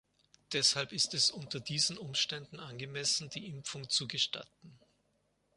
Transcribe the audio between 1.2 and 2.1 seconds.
unter diesen